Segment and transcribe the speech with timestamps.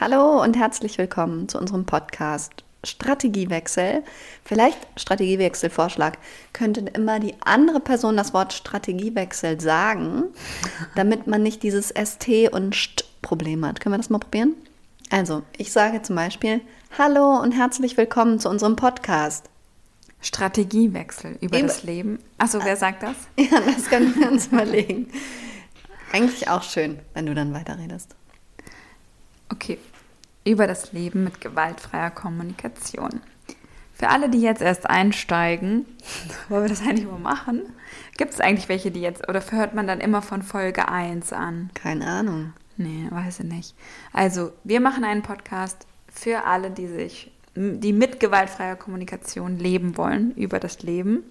[0.00, 4.04] Hallo und herzlich willkommen zu unserem Podcast Strategiewechsel.
[4.44, 6.18] Vielleicht Strategiewechselvorschlag.
[6.52, 10.26] Könnte immer die andere Person das Wort Strategiewechsel sagen,
[10.94, 13.80] damit man nicht dieses ST und ST-Problem hat.
[13.80, 14.54] Können wir das mal probieren?
[15.10, 16.60] Also, ich sage zum Beispiel
[16.96, 19.50] Hallo und herzlich willkommen zu unserem Podcast.
[20.20, 22.20] Strategiewechsel über, über das Leben.
[22.38, 23.16] Achso, wer sagt das?
[23.36, 25.10] Ja, das können wir uns überlegen.
[26.12, 28.14] Eigentlich auch schön, wenn du dann weiterredest.
[29.50, 29.78] Okay,
[30.48, 33.20] über das Leben mit gewaltfreier Kommunikation.
[33.92, 35.84] Für alle, die jetzt erst einsteigen,
[36.48, 37.62] wollen wir das eigentlich mal machen?
[38.16, 41.70] Gibt es eigentlich welche, die jetzt, oder hört man dann immer von Folge 1 an?
[41.74, 42.52] Keine Ahnung.
[42.76, 43.74] Nee, weiß ich nicht.
[44.12, 50.32] Also, wir machen einen Podcast für alle, die sich, die mit gewaltfreier Kommunikation leben wollen,
[50.36, 51.24] über das Leben.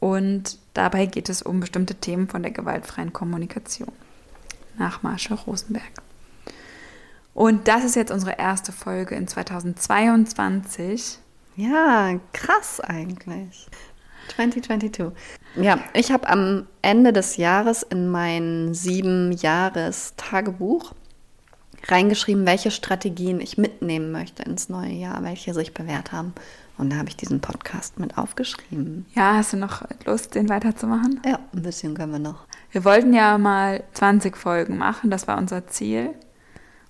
[0.00, 3.92] Und dabei geht es um bestimmte Themen von der gewaltfreien Kommunikation.
[4.78, 5.92] Nach Marshall Rosenberg.
[7.34, 11.18] Und das ist jetzt unsere erste Folge in 2022.
[11.56, 13.68] Ja, krass eigentlich.
[14.36, 15.12] 2022.
[15.56, 20.92] Ja, ich habe am Ende des Jahres in mein sieben Jahres Tagebuch
[21.88, 26.32] reingeschrieben, welche Strategien ich mitnehmen möchte ins neue Jahr, welche sich bewährt haben.
[26.78, 29.06] Und da habe ich diesen Podcast mit aufgeschrieben.
[29.14, 31.20] Ja, hast du noch Lust, den weiterzumachen?
[31.26, 32.46] Ja, ein bisschen können wir noch.
[32.70, 36.14] Wir wollten ja mal 20 Folgen machen, das war unser Ziel.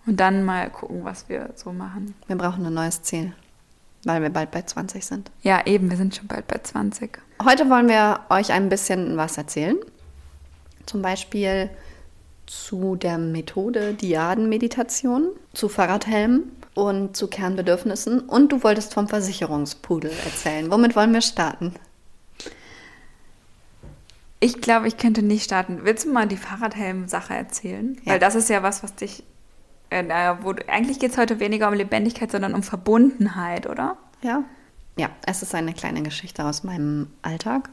[0.07, 2.15] Und dann mal gucken, was wir so machen.
[2.27, 3.33] Wir brauchen ein neues Ziel,
[4.05, 5.31] weil wir bald bei 20 sind.
[5.43, 7.19] Ja, eben, wir sind schon bald bei 20.
[7.45, 9.77] Heute wollen wir euch ein bisschen was erzählen.
[10.87, 11.71] Zum Beispiel
[12.47, 18.21] zu der Methode Diadenmeditation, zu Fahrradhelmen und zu Kernbedürfnissen.
[18.21, 20.71] Und du wolltest vom Versicherungspudel erzählen.
[20.71, 21.75] Womit wollen wir starten?
[24.41, 25.81] Ich glaube, ich könnte nicht starten.
[25.85, 27.97] Willst du mal die Fahrradhelm-Sache erzählen?
[28.05, 28.13] Ja.
[28.13, 29.23] Weil das ist ja was, was dich
[29.93, 33.97] äh, wo, eigentlich geht es heute weniger um Lebendigkeit, sondern um Verbundenheit, oder?
[34.23, 34.45] Ja.
[34.97, 37.71] Ja, es ist eine kleine Geschichte aus meinem Alltag.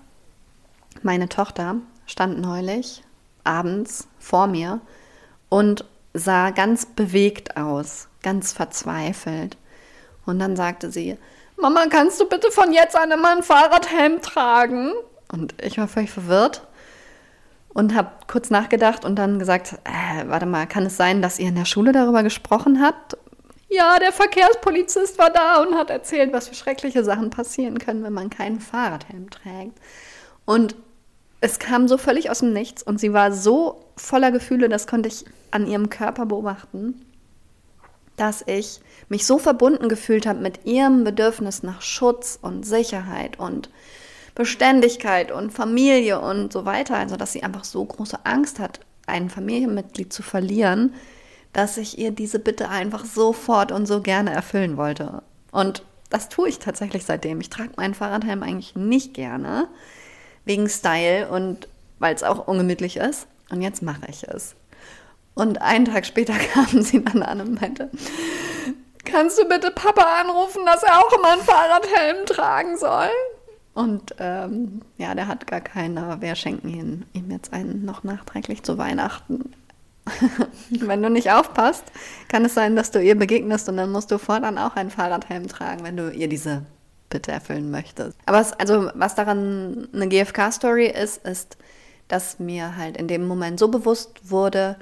[1.02, 1.76] Meine Tochter
[2.06, 3.04] stand neulich
[3.44, 4.80] abends vor mir
[5.50, 9.58] und sah ganz bewegt aus, ganz verzweifelt.
[10.26, 11.18] Und dann sagte sie,
[11.58, 14.92] Mama, kannst du bitte von jetzt an immer einen Fahrradhelm tragen?
[15.32, 16.62] Und ich war völlig verwirrt
[17.74, 21.50] und habe kurz nachgedacht und dann gesagt, äh, warte mal, kann es sein, dass ihr
[21.50, 23.18] in der Schule darüber gesprochen habt?
[23.70, 28.14] Ja, der Verkehrspolizist war da und hat erzählt, was für schreckliche Sachen passieren können, wenn
[28.14, 29.78] man keinen Fahrradhelm trägt.
[30.46, 30.76] Und
[31.42, 35.08] es kam so völlig aus dem Nichts und sie war so voller Gefühle, das konnte
[35.08, 37.06] ich an ihrem Körper beobachten,
[38.18, 43.70] dass ich mich so verbunden gefühlt habe mit ihrem Bedürfnis nach Schutz und Sicherheit und
[44.40, 46.96] Beständigkeit und Familie und so weiter.
[46.96, 50.94] Also, dass sie einfach so große Angst hat, ein Familienmitglied zu verlieren,
[51.52, 55.24] dass ich ihr diese Bitte einfach sofort und so gerne erfüllen wollte.
[55.52, 57.42] Und das tue ich tatsächlich seitdem.
[57.42, 59.68] Ich trage meinen Fahrradhelm eigentlich nicht gerne,
[60.46, 61.68] wegen Style und
[62.00, 63.28] weil es auch ungemütlich ist.
[63.50, 64.56] Und jetzt mache ich es.
[65.34, 67.92] Und einen Tag später kam sie dann an und meinte,
[69.04, 73.10] kannst du bitte Papa anrufen, dass er auch immer einen Fahrradhelm tragen soll?
[73.74, 78.04] Und ähm, ja, der hat gar keinen, aber wir schenken ihn, ihm jetzt einen noch
[78.04, 79.52] nachträglich zu Weihnachten.
[80.70, 81.84] wenn du nicht aufpasst,
[82.28, 85.48] kann es sein, dass du ihr begegnest und dann musst du fortan auch einen Fahrradhelm
[85.48, 86.66] tragen, wenn du ihr diese
[87.10, 88.18] Bitte erfüllen möchtest.
[88.26, 91.58] Aber es, also, was daran eine GFK-Story ist, ist,
[92.08, 94.78] dass mir halt in dem Moment so bewusst wurde,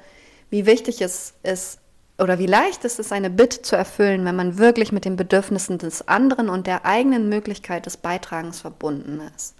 [0.50, 1.78] wie wichtig es ist,
[2.18, 5.78] oder wie leicht ist es, eine Bitte zu erfüllen, wenn man wirklich mit den Bedürfnissen
[5.78, 9.54] des anderen und der eigenen Möglichkeit des Beitragens verbunden ist.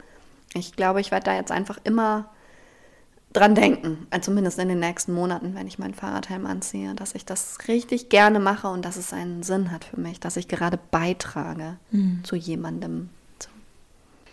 [0.55, 2.29] Ich glaube, ich werde da jetzt einfach immer
[3.33, 7.25] dran denken, also zumindest in den nächsten Monaten, wenn ich mein Fahrradhelm anziehe, dass ich
[7.25, 10.79] das richtig gerne mache und dass es einen Sinn hat für mich, dass ich gerade
[10.91, 12.21] beitrage mhm.
[12.25, 13.11] zu jemandem.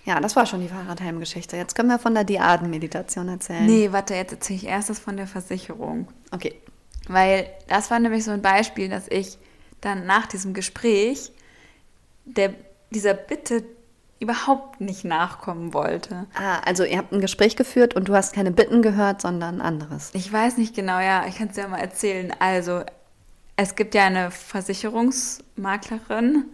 [0.06, 1.57] Ja, das war schon die Fahrradhelm-Geschichte.
[1.57, 3.66] Jetzt können wir von der Diaden-Meditation erzählen.
[3.66, 6.07] Nee, warte, jetzt erzähle ich erst das von der Versicherung.
[6.31, 6.56] Okay.
[7.07, 9.38] Weil das war nämlich so ein Beispiel, dass ich
[9.81, 11.31] dann nach diesem Gespräch
[12.25, 12.53] der,
[12.91, 13.63] dieser Bitte
[14.19, 16.27] überhaupt nicht nachkommen wollte.
[16.35, 20.09] Ah, also ihr habt ein Gespräch geführt und du hast keine Bitten gehört, sondern anderes.
[20.13, 22.33] Ich weiß nicht genau, ja, ich kann es ja mal erzählen.
[22.39, 22.81] Also,
[23.57, 26.45] es gibt ja eine Versicherungsmaklerin,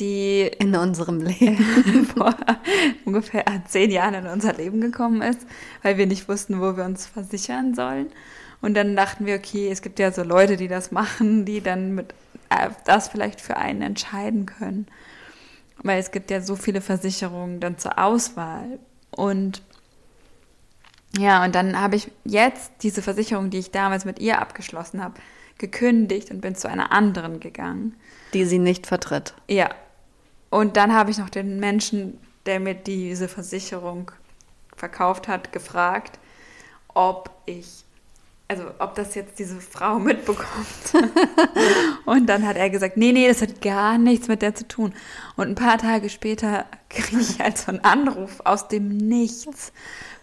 [0.00, 2.34] die in unserem Leben vor
[3.04, 5.46] ungefähr zehn Jahren in unser Leben gekommen ist,
[5.82, 8.08] weil wir nicht wussten, wo wir uns versichern sollen.
[8.60, 11.94] Und dann dachten wir, okay, es gibt ja so Leute, die das machen, die dann
[11.94, 12.14] mit
[12.50, 14.86] äh, das vielleicht für einen entscheiden können.
[15.82, 18.78] Weil es gibt ja so viele Versicherungen dann zur Auswahl.
[19.10, 19.62] Und
[21.18, 25.14] ja, und dann habe ich jetzt diese Versicherung, die ich damals mit ihr abgeschlossen habe,
[25.58, 27.96] gekündigt und bin zu einer anderen gegangen.
[28.34, 29.34] Die sie nicht vertritt.
[29.48, 29.70] Ja.
[30.50, 34.10] Und dann habe ich noch den Menschen, der mir diese Versicherung
[34.76, 36.18] verkauft hat, gefragt,
[36.88, 37.84] ob ich,
[38.48, 40.94] also ob das jetzt diese Frau mitbekommt.
[42.04, 44.94] und dann hat er gesagt, nee, nee, das hat gar nichts mit der zu tun.
[45.36, 49.72] Und ein paar Tage später kriege ich halt so einen Anruf aus dem Nichts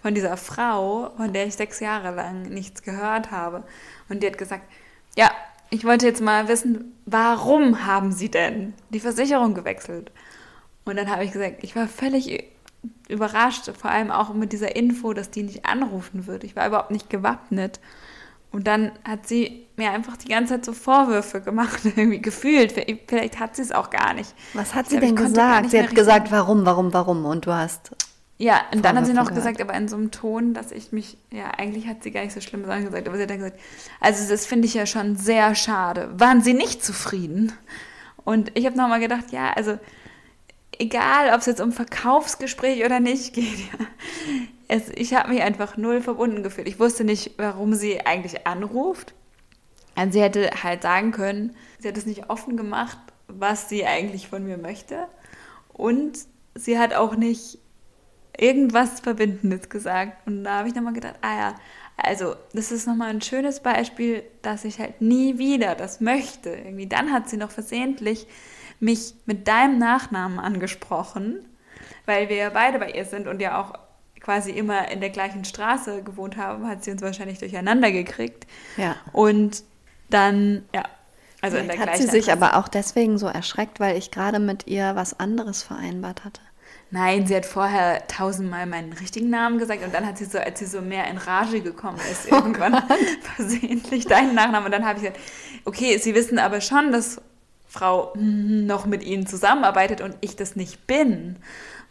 [0.01, 3.63] von dieser Frau, von der ich sechs Jahre lang nichts gehört habe.
[4.09, 4.63] Und die hat gesagt,
[5.17, 5.31] ja,
[5.69, 10.11] ich wollte jetzt mal wissen, warum haben Sie denn die Versicherung gewechselt?
[10.85, 12.45] Und dann habe ich gesagt, ich war völlig
[13.07, 16.43] überrascht, vor allem auch mit dieser Info, dass die nicht anrufen wird.
[16.43, 17.79] Ich war überhaupt nicht gewappnet.
[18.53, 22.73] Und dann hat sie mir einfach die ganze Zeit so Vorwürfe gemacht, irgendwie gefühlt.
[23.07, 24.33] Vielleicht hat sie es auch gar nicht.
[24.53, 25.71] Was hat sie denn gesagt?
[25.71, 27.25] Sie hat gesagt, warum, warum, warum?
[27.25, 27.91] Und du hast.
[28.37, 29.35] Ja, und dann hat sie noch gehört.
[29.35, 32.33] gesagt, aber in so einem Ton, dass ich mich, ja, eigentlich hat sie gar nicht
[32.33, 33.59] so schlimme Sachen gesagt, aber sie hat dann gesagt,
[33.99, 36.09] also das finde ich ja schon sehr schade.
[36.13, 37.53] Waren Sie nicht zufrieden?
[38.23, 39.79] Und ich habe nochmal gedacht, ja, also
[40.77, 43.85] egal, ob es jetzt um Verkaufsgespräch oder nicht geht, ja,
[44.73, 46.67] es, ich habe mich einfach null verbunden gefühlt.
[46.67, 49.13] Ich wusste nicht, warum sie eigentlich anruft.
[49.95, 52.97] Und sie hätte halt sagen können, sie hat es nicht offen gemacht,
[53.27, 55.07] was sie eigentlich von mir möchte.
[55.71, 56.17] Und
[56.55, 57.59] sie hat auch nicht
[58.35, 60.25] irgendwas Verbindendes gesagt.
[60.25, 61.55] Und da habe ich nochmal gedacht, ah ja,
[61.95, 66.49] also das ist nochmal ein schönes Beispiel, dass ich halt nie wieder das möchte.
[66.49, 68.25] Irgendwie dann hat sie noch versehentlich
[68.79, 71.45] mich mit deinem Nachnamen angesprochen,
[72.07, 73.77] weil wir ja beide bei ihr sind und ja auch
[74.23, 78.47] quasi immer in der gleichen Straße gewohnt haben, hat sie uns wahrscheinlich durcheinander gekriegt.
[78.77, 78.95] Ja.
[79.11, 79.63] Und
[80.09, 80.85] dann, ja,
[81.41, 82.03] also in der hat gleichen.
[82.03, 82.45] Hat sie sich Adresse.
[82.45, 86.41] aber auch deswegen so erschreckt, weil ich gerade mit ihr was anderes vereinbart hatte?
[86.89, 90.59] Nein, sie hat vorher tausendmal meinen richtigen Namen gesagt und dann hat sie so, als
[90.59, 92.95] sie so mehr in Rage gekommen ist, oh irgendwann oh
[93.35, 94.65] versehentlich deinen Nachnamen.
[94.65, 95.19] Und dann habe ich gesagt,
[95.65, 97.19] okay, sie wissen aber schon, dass
[97.67, 101.37] Frau noch mit ihnen zusammenarbeitet und ich das nicht bin.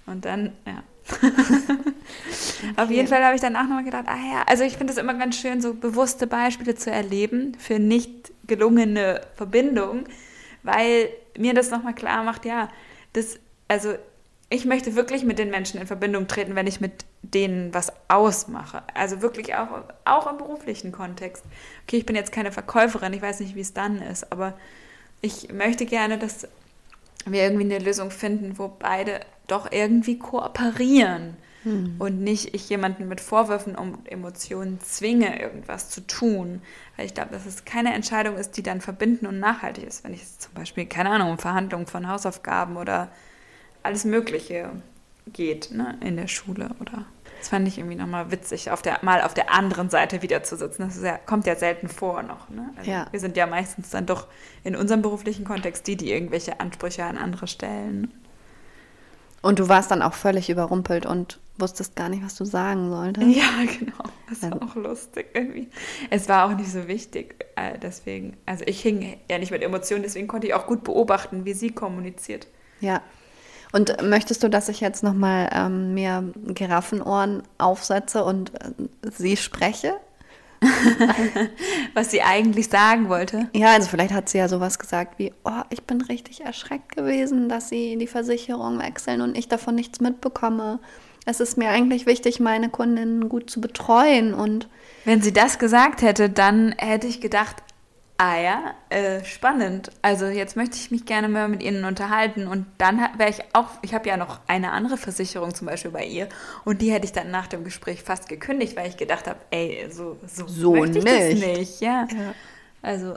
[0.07, 0.85] Und dann, ja.
[2.77, 5.15] Auf jeden Fall habe ich danach nochmal gedacht, ah ja, also ich finde es immer
[5.15, 10.05] ganz schön, so bewusste Beispiele zu erleben für nicht gelungene Verbindungen,
[10.63, 12.69] weil mir das nochmal klar macht, ja,
[13.13, 13.39] das,
[13.69, 13.95] also
[14.49, 18.83] ich möchte wirklich mit den Menschen in Verbindung treten, wenn ich mit denen was ausmache.
[18.93, 21.43] Also wirklich auch, auch im beruflichen Kontext.
[21.85, 24.55] Okay, ich bin jetzt keine Verkäuferin, ich weiß nicht, wie es dann ist, aber
[25.23, 26.47] ich möchte gerne, dass
[27.25, 31.97] wir irgendwie eine Lösung finden, wo beide doch irgendwie kooperieren hm.
[31.99, 36.63] und nicht ich jemanden mit Vorwürfen und Emotionen zwinge, irgendwas zu tun.
[36.97, 40.05] Weil ich glaube, dass es keine Entscheidung ist, die dann verbinden und nachhaltig ist.
[40.05, 43.09] Wenn ich zum Beispiel, keine Ahnung, um Verhandlungen von Hausaufgaben oder
[43.83, 44.71] alles Mögliche
[45.27, 47.07] geht ne, in der Schule oder
[47.43, 50.57] das fand ich irgendwie nochmal witzig, auf der, mal auf der anderen Seite wieder zu
[50.57, 50.83] sitzen.
[50.83, 52.49] Das ja, kommt ja selten vor noch.
[52.51, 52.71] Ne?
[52.77, 53.09] Also ja.
[53.11, 54.29] Wir sind ja meistens dann doch
[54.63, 58.15] in unserem beruflichen Kontext die, die irgendwelche Ansprüche an andere stellen.
[59.43, 63.27] Und du warst dann auch völlig überrumpelt und wusstest gar nicht, was du sagen solltest.
[63.37, 64.05] Ja, genau.
[64.29, 65.69] Das war auch lustig irgendwie.
[66.11, 67.45] Es war auch nicht so wichtig.
[67.57, 71.45] Äh, deswegen, also ich hing ja nicht mit Emotionen, deswegen konnte ich auch gut beobachten,
[71.45, 72.47] wie sie kommuniziert.
[72.81, 73.03] Ja.
[73.73, 78.71] Und möchtest du, dass ich jetzt nochmal ähm, mir Giraffenohren aufsetze und äh,
[79.11, 79.95] sie spreche?
[81.95, 83.49] Was sie eigentlich sagen wollte.
[83.55, 87.49] Ja, also vielleicht hat sie ja sowas gesagt wie, oh, ich bin richtig erschreckt gewesen,
[87.49, 90.81] dass sie die Versicherung wechseln und ich davon nichts mitbekomme.
[91.25, 94.69] Es ist mir eigentlich wichtig, meine Kundinnen gut zu betreuen und
[95.05, 97.57] wenn sie das gesagt hätte, dann hätte ich gedacht,
[98.19, 99.91] Ah ja, äh, spannend.
[100.01, 103.69] Also jetzt möchte ich mich gerne mehr mit Ihnen unterhalten und dann wäre ich auch,
[103.83, 106.29] ich habe ja noch eine andere Versicherung zum Beispiel bei ihr
[106.65, 109.89] und die hätte ich dann nach dem Gespräch fast gekündigt, weil ich gedacht habe, ey,
[109.91, 111.43] so, so, so möchte ich nicht.
[111.43, 111.81] das nicht.
[111.81, 112.07] Ja.
[112.13, 112.35] ja.
[112.81, 113.17] Also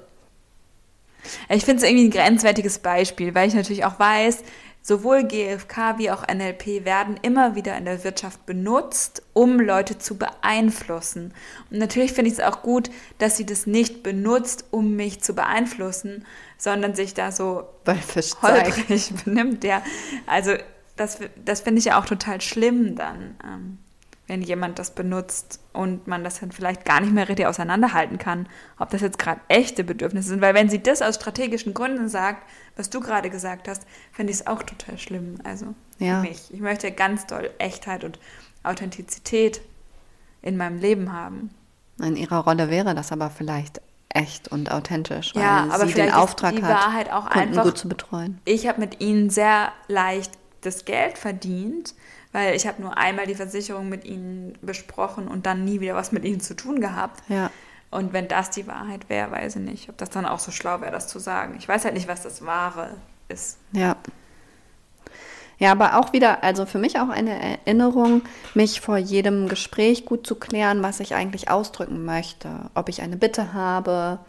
[1.49, 4.43] ich finde es irgendwie ein grenzwertiges Beispiel, weil ich natürlich auch weiß,
[4.87, 10.15] Sowohl GFK wie auch NLP werden immer wieder in der Wirtschaft benutzt, um Leute zu
[10.15, 11.33] beeinflussen.
[11.71, 15.33] Und natürlich finde ich es auch gut, dass sie das nicht benutzt, um mich zu
[15.33, 16.23] beeinflussen,
[16.59, 17.63] sondern sich da so
[18.43, 19.63] holprig benimmt.
[19.63, 19.81] Ja.
[20.27, 20.51] Also
[20.95, 23.79] das, das finde ich ja auch total schlimm dann.
[24.27, 28.48] Wenn jemand das benutzt und man das dann vielleicht gar nicht mehr richtig auseinanderhalten kann,
[28.79, 30.41] ob das jetzt gerade echte Bedürfnisse sind.
[30.41, 32.44] Weil wenn sie das aus strategischen Gründen sagt,
[32.75, 35.36] was du gerade gesagt hast, finde ich es auch total schlimm.
[35.44, 36.22] Also ja.
[36.22, 36.51] für mich.
[36.51, 38.20] Ich möchte ganz doll Echtheit und
[38.63, 39.62] Authentizität
[40.41, 41.51] in meinem Leben haben.
[42.01, 46.12] In ihrer Rolle wäre das aber vielleicht echt und authentisch, weil ja, aber sie den
[46.12, 48.39] Auftrag die hat, Wahrheit auch Kunden einfach, gut zu betreuen.
[48.46, 51.94] Ich habe mit ihnen sehr leicht das Geld verdient,
[52.35, 56.11] weil ich habe nur einmal die Versicherung mit ihnen besprochen und dann nie wieder was
[56.11, 57.23] mit ihnen zu tun gehabt.
[57.29, 57.49] Ja.
[57.91, 60.81] Und wenn das die Wahrheit wäre, weiß ich nicht, ob das dann auch so schlau
[60.81, 61.55] wäre, das zu sagen.
[61.57, 62.97] Ich weiß halt nicht, was das Wahre
[63.29, 63.57] ist.
[63.71, 63.95] Ja.
[65.59, 68.23] Ja, aber auch wieder, also für mich auch eine Erinnerung,
[68.53, 72.49] mich vor jedem Gespräch gut zu klären, was ich eigentlich ausdrücken möchte.
[72.73, 74.19] Ob ich eine Bitte habe,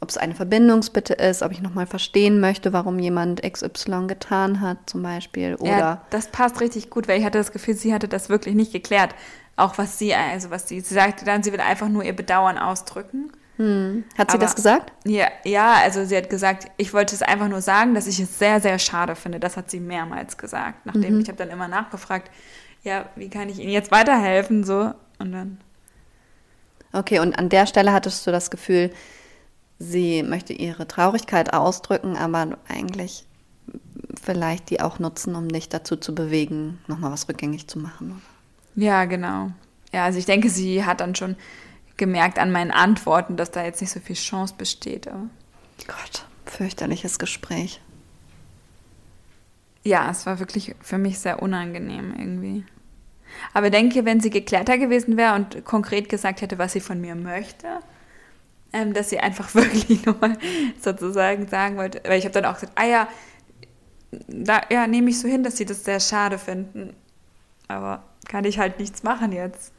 [0.00, 4.78] ob es eine Verbindungsbitte ist, ob ich nochmal verstehen möchte, warum jemand XY getan hat,
[4.86, 5.56] zum Beispiel.
[5.56, 8.54] Oder ja, das passt richtig gut, weil ich hatte das Gefühl, sie hatte das wirklich
[8.54, 9.14] nicht geklärt.
[9.56, 12.56] Auch was sie, also was sie, sie sagte dann, sie will einfach nur ihr Bedauern
[12.56, 13.30] ausdrücken.
[13.58, 14.04] Hm.
[14.16, 14.90] Hat sie Aber, das gesagt?
[15.04, 18.38] Ja, ja, also sie hat gesagt, ich wollte es einfach nur sagen, dass ich es
[18.38, 19.38] sehr, sehr schade finde.
[19.38, 20.86] Das hat sie mehrmals gesagt.
[20.86, 21.20] Nachdem mhm.
[21.20, 22.30] ich habe dann immer nachgefragt,
[22.82, 24.64] ja, wie kann ich Ihnen jetzt weiterhelfen?
[24.64, 25.60] So und dann.
[26.94, 28.90] Okay, und an der Stelle hattest du das Gefühl,
[29.80, 33.26] sie möchte ihre Traurigkeit ausdrücken, aber eigentlich
[34.22, 38.22] vielleicht die auch nutzen, um dich dazu zu bewegen, nochmal was rückgängig zu machen.
[38.76, 39.50] Ja, genau.
[39.92, 41.34] Ja, also ich denke, sie hat dann schon
[41.96, 45.08] gemerkt an meinen Antworten, dass da jetzt nicht so viel Chance besteht.
[45.08, 45.28] Aber
[45.86, 47.80] Gott, fürchterliches Gespräch.
[49.82, 52.64] Ja, es war wirklich für mich sehr unangenehm irgendwie.
[53.54, 57.14] Aber denke, wenn sie geklärter gewesen wäre und konkret gesagt hätte, was sie von mir
[57.14, 57.66] möchte,
[58.72, 60.36] ähm, dass sie einfach wirklich nochmal
[60.80, 63.08] sozusagen sagen wollte, weil ich habe dann auch gesagt, ah ja,
[64.26, 66.94] da ja, nehme ich so hin, dass sie das sehr schade finden.
[67.68, 69.72] Aber kann ich halt nichts machen jetzt.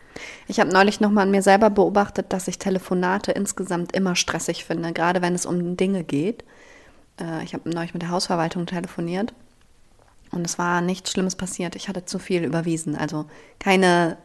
[0.47, 4.93] Ich habe neulich nochmal an mir selber beobachtet, dass ich Telefonate insgesamt immer stressig finde,
[4.93, 6.43] gerade wenn es um Dinge geht.
[7.19, 9.33] Äh, ich habe neulich mit der Hausverwaltung telefoniert
[10.31, 11.75] und es war nichts Schlimmes passiert.
[11.75, 13.25] Ich hatte zu viel überwiesen, also
[13.59, 14.17] keine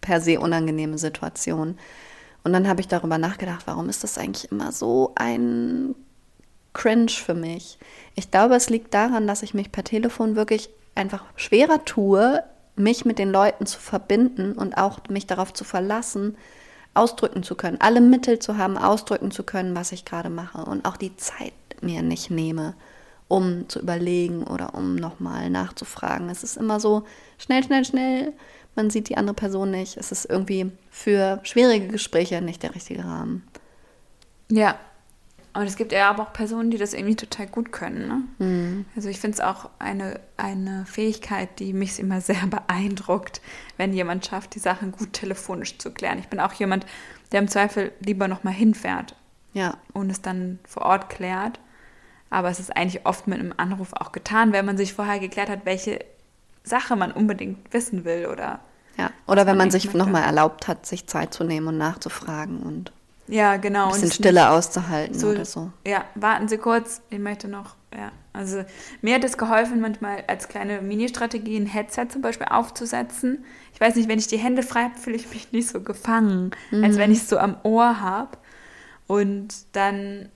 [0.00, 1.78] per se unangenehme Situation.
[2.44, 5.94] Und dann habe ich darüber nachgedacht, warum ist das eigentlich immer so ein
[6.74, 7.78] Cringe für mich?
[8.14, 12.42] Ich glaube, es liegt daran, dass ich mich per Telefon wirklich einfach schwerer tue,
[12.76, 16.36] mich mit den Leuten zu verbinden und auch mich darauf zu verlassen,
[16.92, 20.84] ausdrücken zu können, alle Mittel zu haben, ausdrücken zu können, was ich gerade mache und
[20.84, 22.74] auch die Zeit mir nicht nehme,
[23.26, 26.28] um zu überlegen oder um nochmal nachzufragen.
[26.28, 27.04] Es ist immer so
[27.38, 28.32] schnell, schnell, schnell.
[28.76, 29.96] Man sieht die andere Person nicht.
[29.96, 33.46] Es ist irgendwie für schwierige Gespräche nicht der richtige Rahmen.
[34.50, 34.78] Ja,
[35.54, 38.08] und es gibt ja aber auch Personen, die das irgendwie total gut können.
[38.08, 38.44] Ne?
[38.44, 38.84] Mhm.
[38.96, 43.40] Also ich finde es auch eine, eine Fähigkeit, die mich immer sehr beeindruckt,
[43.76, 46.18] wenn jemand schafft, die Sachen gut telefonisch zu klären.
[46.18, 46.86] Ich bin auch jemand,
[47.30, 49.14] der im Zweifel lieber nochmal hinfährt
[49.52, 49.76] ja.
[49.92, 51.60] und es dann vor Ort klärt.
[52.30, 55.48] Aber es ist eigentlich oft mit einem Anruf auch getan, wenn man sich vorher geklärt
[55.48, 56.04] hat, welche
[56.64, 58.60] Sache man unbedingt wissen will oder.
[58.98, 62.92] Ja, oder wenn man sich nochmal erlaubt hat, sich Zeit zu nehmen und nachzufragen und
[63.26, 63.86] ja, genau.
[63.86, 65.70] Ein bisschen Stille auszuhalten so, oder so.
[65.86, 68.12] Ja, warten Sie kurz, ich möchte noch, ja.
[68.32, 68.64] Also
[69.00, 73.44] mir hat es geholfen, manchmal als kleine Mini-Strategie ein Headset zum Beispiel aufzusetzen.
[73.72, 76.50] Ich weiß nicht, wenn ich die Hände frei habe, fühle ich mich nicht so gefangen,
[76.70, 76.84] mhm.
[76.84, 78.36] als wenn ich es so am Ohr habe.
[79.06, 80.28] Und dann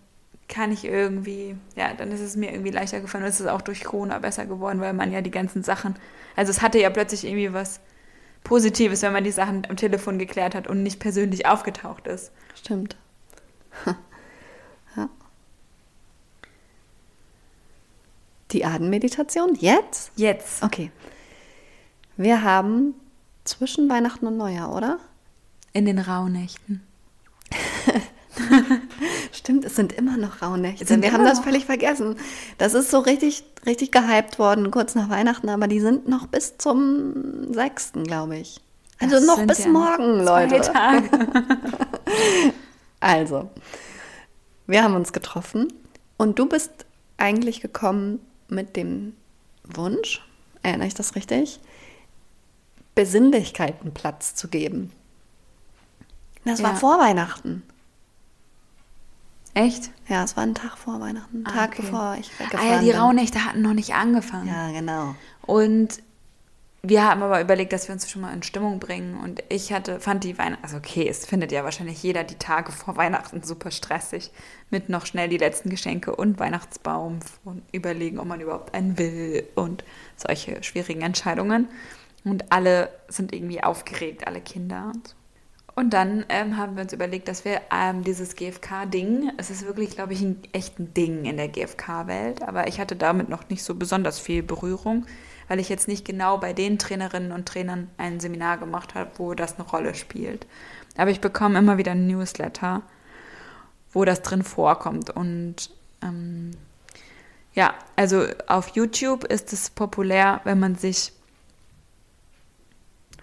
[0.48, 3.60] kann ich irgendwie, ja, dann ist es mir irgendwie leichter gefallen und es ist auch
[3.60, 5.94] durch Corona besser geworden, weil man ja die ganzen Sachen,
[6.36, 7.80] also es hatte ja plötzlich irgendwie was
[8.44, 12.32] Positives, wenn man die Sachen am Telefon geklärt hat und nicht persönlich aufgetaucht ist.
[12.54, 12.96] Stimmt.
[14.96, 15.10] ja.
[18.52, 20.12] Die Atemmeditation jetzt?
[20.16, 20.62] Jetzt.
[20.62, 20.90] Okay.
[22.16, 22.94] Wir haben
[23.44, 24.98] zwischen Weihnachten und Neujahr, oder?
[25.74, 26.82] In den Rauhnächten.
[29.48, 30.84] Stimmt, es sind immer noch Rauhnächte.
[30.84, 32.16] Sind wir haben das völlig vergessen.
[32.58, 36.58] Das ist so richtig, richtig gehypt worden, kurz nach Weihnachten, aber die sind noch bis
[36.58, 38.60] zum 6., glaube ich.
[39.00, 40.60] Also das noch bis ja morgen, Leute.
[40.60, 41.08] Tage.
[43.00, 43.50] also,
[44.66, 45.72] wir haben uns getroffen
[46.18, 46.84] und du bist
[47.16, 49.14] eigentlich gekommen mit dem
[49.64, 50.22] Wunsch,
[50.62, 51.58] erinnere ich das richtig,
[52.94, 54.92] Besinnlichkeiten Platz zu geben.
[56.44, 57.62] Das war vor Weihnachten.
[59.54, 59.90] Echt?
[60.08, 61.82] Ja, es war ein Tag vor Weihnachten, ein ah, Tag okay.
[61.82, 64.48] bevor ich weggefahren Ah ja, die Rauhnächte hatten noch nicht angefangen.
[64.48, 65.14] Ja, genau.
[65.42, 66.00] Und
[66.82, 69.18] wir haben aber überlegt, dass wir uns schon mal in Stimmung bringen.
[69.18, 72.70] Und ich hatte, fand die Weihnachten, also okay, es findet ja wahrscheinlich jeder die Tage
[72.70, 74.30] vor Weihnachten super stressig.
[74.70, 79.44] Mit noch schnell die letzten Geschenke und Weihnachtsbaum und überlegen, ob man überhaupt einen will
[79.56, 79.82] und
[80.16, 81.68] solche schwierigen Entscheidungen.
[82.24, 85.17] Und alle sind irgendwie aufgeregt, alle Kinder und so.
[85.78, 89.92] Und dann ähm, haben wir uns überlegt, dass wir ähm, dieses GFK-Ding, es ist wirklich,
[89.92, 93.76] glaube ich, ein echtes Ding in der GFK-Welt, aber ich hatte damit noch nicht so
[93.76, 95.06] besonders viel Berührung,
[95.47, 99.35] weil ich jetzt nicht genau bei den Trainerinnen und Trainern ein Seminar gemacht habe, wo
[99.35, 100.49] das eine Rolle spielt.
[100.97, 102.82] Aber ich bekomme immer wieder ein Newsletter,
[103.92, 105.11] wo das drin vorkommt.
[105.11, 105.70] Und
[106.02, 106.56] ähm,
[107.54, 111.12] ja, also auf YouTube ist es populär, wenn man sich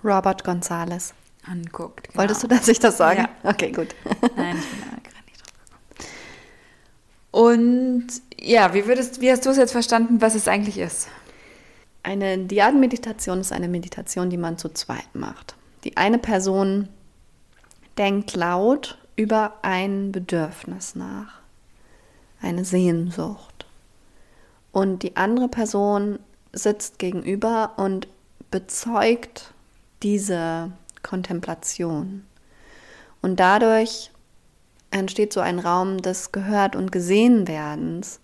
[0.05, 1.13] Robert Gonzales.
[1.49, 2.09] Anguckt.
[2.09, 2.19] Genau.
[2.19, 3.21] Wolltest du, dass ich das sage?
[3.21, 3.29] Ja.
[3.49, 3.95] Okay, gut.
[4.35, 6.09] Nein, ich bin da gerade nicht drauf gekommen.
[7.31, 8.07] Und
[8.39, 11.07] ja, wie, würdest, wie hast du es jetzt verstanden, was es eigentlich ist?
[12.03, 15.55] Eine Diadenmeditation ist eine Meditation, die man zu zweit macht.
[15.83, 16.89] Die eine Person
[17.97, 21.39] denkt laut über ein Bedürfnis nach,
[22.41, 23.65] eine Sehnsucht.
[24.71, 26.19] Und die andere Person
[26.51, 28.07] sitzt gegenüber und
[28.51, 29.53] bezeugt
[30.03, 30.71] diese
[31.05, 32.25] Kontemplation.
[33.21, 34.11] Und dadurch
[34.91, 38.19] entsteht so ein Raum des Gehört- und Gesehenwerdens,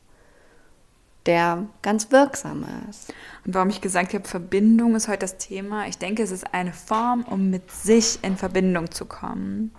[1.25, 3.13] der ganz wirksam ist.
[3.45, 5.87] Und warum ich gesagt habe, Verbindung ist heute das Thema.
[5.87, 9.71] Ich denke, es ist eine Form, um mit sich in Verbindung zu kommen.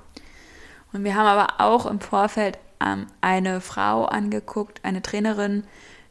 [0.93, 5.65] Und wir haben aber auch im Vorfeld ähm, eine Frau angeguckt, eine Trainerin,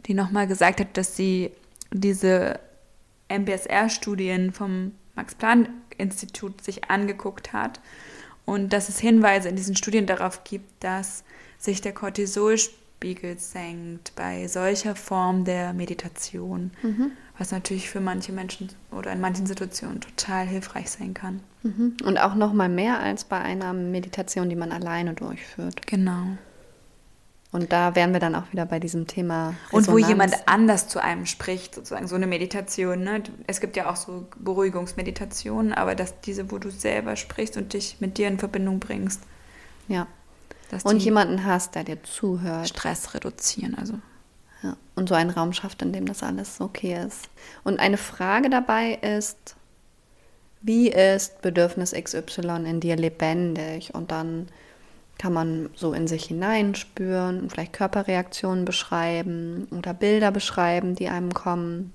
[0.07, 1.51] die nochmal gesagt hat, dass sie
[1.91, 2.59] diese
[3.29, 4.93] MBSR-Studien vom
[6.01, 7.79] Max-Planck-Institut sich angeguckt hat
[8.45, 11.23] und dass es Hinweise in diesen Studien darauf gibt, dass
[11.57, 17.11] sich der Cortisolspiegel senkt bei solcher Form der Meditation, mhm.
[17.37, 21.41] was natürlich für manche Menschen oder in manchen Situationen total hilfreich sein kann.
[21.63, 21.97] Mhm.
[22.03, 25.85] Und auch noch mal mehr als bei einer Meditation, die man alleine durchführt.
[25.85, 26.37] Genau.
[27.51, 29.55] Und da wären wir dann auch wieder bei diesem Thema.
[29.67, 29.87] Resonanz.
[29.87, 33.03] Und wo jemand anders zu einem spricht, sozusagen so eine Meditation.
[33.03, 33.23] Ne?
[33.45, 37.97] Es gibt ja auch so Beruhigungsmeditationen, aber dass diese, wo du selber sprichst und dich
[37.99, 39.21] mit dir in Verbindung bringst.
[39.87, 40.07] Ja.
[40.83, 42.69] und jemanden hast, der dir zuhört.
[42.69, 43.95] Stress reduzieren, also.
[44.63, 44.77] Ja.
[44.95, 47.29] Und so einen Raum schafft, in dem das alles okay ist.
[47.63, 49.55] Und eine Frage dabei ist,
[50.61, 53.93] wie ist Bedürfnis XY in dir lebendig?
[53.93, 54.47] Und dann
[55.21, 61.93] kann man so in sich hineinspüren vielleicht Körperreaktionen beschreiben oder Bilder beschreiben, die einem kommen.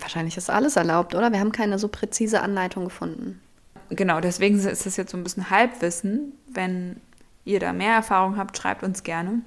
[0.00, 1.30] Wahrscheinlich ist alles erlaubt, oder?
[1.30, 3.40] Wir haben keine so präzise Anleitung gefunden.
[3.90, 6.32] Genau, deswegen ist das jetzt so ein bisschen Halbwissen.
[6.48, 6.96] Wenn
[7.44, 9.42] ihr da mehr Erfahrung habt, schreibt uns gerne.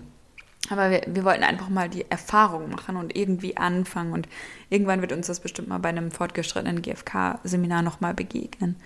[0.69, 4.13] Aber wir, wir wollten einfach mal die Erfahrung machen und irgendwie anfangen.
[4.13, 4.29] Und
[4.69, 8.77] irgendwann wird uns das bestimmt mal bei einem fortgeschrittenen GFK-Seminar nochmal begegnen.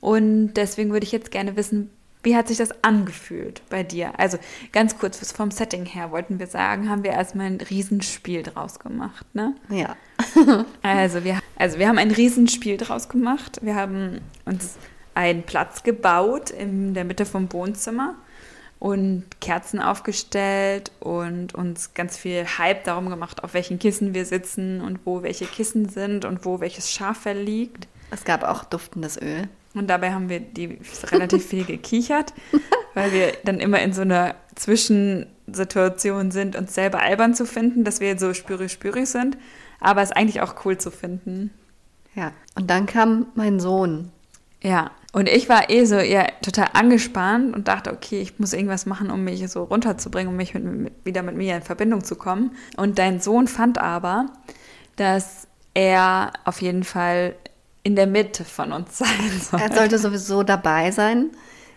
[0.00, 1.90] Und deswegen würde ich jetzt gerne wissen,
[2.22, 4.18] wie hat sich das angefühlt bei dir?
[4.18, 4.38] Also
[4.72, 9.26] ganz kurz, vom Setting her wollten wir sagen, haben wir erstmal ein Riesenspiel draus gemacht,
[9.34, 9.54] ne?
[9.68, 9.96] Ja.
[10.82, 13.58] also, wir, also wir haben ein Riesenspiel draus gemacht.
[13.62, 14.76] Wir haben uns
[15.14, 18.14] einen Platz gebaut in der Mitte vom Wohnzimmer
[18.78, 24.80] und Kerzen aufgestellt und uns ganz viel Hype darum gemacht, auf welchen Kissen wir sitzen
[24.80, 27.86] und wo welche Kissen sind und wo welches Schaffell liegt.
[28.12, 29.48] Es gab auch duftendes Öl.
[29.74, 30.78] Und dabei haben wir die
[31.10, 32.34] relativ viel gekichert,
[32.94, 38.00] weil wir dann immer in so einer Zwischensituation sind, uns selber albern zu finden, dass
[38.00, 39.38] wir so spürig-spürig sind,
[39.80, 41.52] aber es eigentlich auch cool zu finden.
[42.14, 44.12] Ja, und dann kam mein Sohn.
[44.62, 48.84] Ja, und ich war eh so ja, total angespannt und dachte, okay, ich muss irgendwas
[48.84, 52.16] machen, um mich so runterzubringen, um mich mit, mit, wieder mit mir in Verbindung zu
[52.16, 52.54] kommen.
[52.76, 54.26] Und dein Sohn fand aber,
[54.96, 57.34] dass er auf jeden Fall
[57.82, 59.60] in der Mitte von uns sein soll.
[59.60, 61.30] Er sollte sowieso dabei sein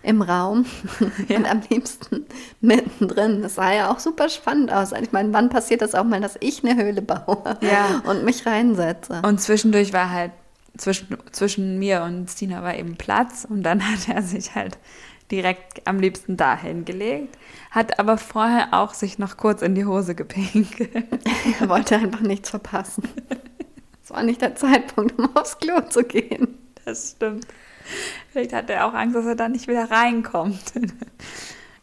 [0.04, 0.66] im Raum
[1.28, 1.38] ja.
[1.38, 2.26] und am liebsten
[2.62, 3.42] mittendrin.
[3.42, 4.92] Das sah ja auch super spannend aus.
[4.92, 8.04] Ich meine, wann passiert das auch mal, dass ich eine Höhle baue ja.
[8.06, 9.22] und mich reinsetze?
[9.26, 10.32] Und zwischendurch war halt,
[10.78, 14.78] zwischen, zwischen mir und Stina war eben Platz und dann hat er sich halt
[15.32, 17.38] direkt am liebsten dahin gelegt,
[17.72, 20.92] hat aber vorher auch sich noch kurz in die Hose gepinkelt.
[21.60, 23.04] er wollte einfach nichts verpassen.
[24.06, 26.60] Es war nicht der Zeitpunkt, um aufs Klo zu gehen.
[26.86, 27.48] Das stimmt.
[28.32, 30.74] Vielleicht hat er auch Angst, dass er da nicht wieder reinkommt.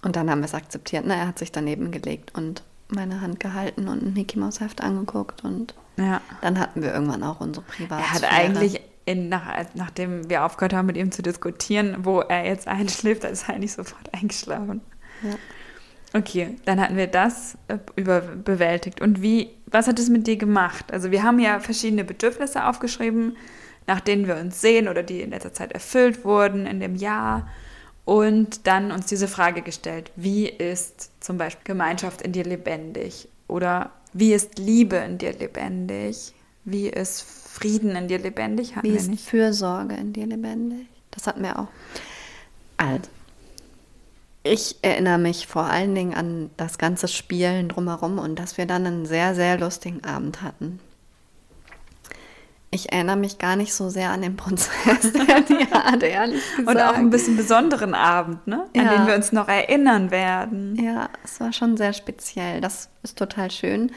[0.02, 1.04] Und dann haben wir es akzeptiert.
[1.04, 1.16] Ne?
[1.16, 5.42] Er hat sich daneben gelegt und meine Hand gehalten und ein Mickey Maus Heft angeguckt
[5.42, 6.20] und ja.
[6.42, 8.24] dann hatten wir irgendwann auch unsere Privatsphäre.
[8.24, 12.46] Er hat eigentlich in, nach, nachdem wir aufgehört haben, mit ihm zu diskutieren, wo er
[12.46, 14.80] jetzt einschläft, ist er eigentlich sofort eingeschlafen.
[15.22, 15.34] Ja.
[16.14, 19.00] Okay, dann hatten wir das äh, überbewältigt.
[19.00, 20.92] Und wie, was hat es mit dir gemacht?
[20.92, 23.36] Also wir haben ja verschiedene Bedürfnisse aufgeschrieben,
[23.86, 27.48] nach denen wir uns sehen oder die in letzter Zeit erfüllt wurden in dem Jahr.
[28.04, 33.28] Und dann uns diese Frage gestellt, wie ist zum Beispiel Gemeinschaft in dir lebendig?
[33.48, 36.34] Oder wie ist Liebe in dir lebendig?
[36.64, 38.76] Wie ist Frieden in dir lebendig?
[38.76, 40.86] Hatten wie ist Fürsorge in dir lebendig?
[41.10, 41.68] Das hatten wir auch.
[42.76, 43.08] Also,
[44.44, 48.86] ich erinnere mich vor allen Dingen an das ganze Spielen drumherum und dass wir dann
[48.86, 50.80] einen sehr, sehr lustigen Abend hatten.
[52.74, 56.68] Ich erinnere mich gar nicht so sehr an den Prozess der Diade, ehrlich gesagt.
[56.68, 58.64] Und auch ein bisschen besonderen Abend, ne?
[58.74, 58.96] An ja.
[58.96, 60.74] den wir uns noch erinnern werden.
[60.82, 62.62] Ja, es war schon sehr speziell.
[62.62, 63.92] Das ist total schön.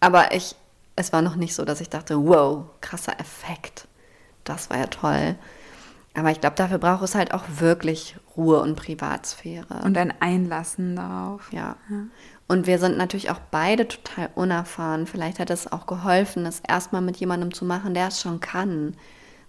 [0.00, 0.56] Aber ich,
[0.96, 3.86] es war noch nicht so, dass ich dachte, wow, krasser Effekt.
[4.42, 5.36] Das war ja toll.
[6.16, 9.82] Aber ich glaube, dafür braucht es halt auch wirklich Ruhe und Privatsphäre.
[9.84, 11.52] Und ein Einlassen darauf.
[11.52, 11.76] Ja.
[11.90, 12.06] ja.
[12.48, 15.06] Und wir sind natürlich auch beide total unerfahren.
[15.06, 18.94] Vielleicht hat es auch geholfen, das erstmal mit jemandem zu machen, der es schon kann.